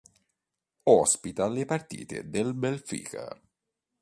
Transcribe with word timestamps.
Ospita 0.93 1.47
le 1.47 1.65
partite 1.67 2.27
del 2.27 2.55
Benfica. 2.55 3.29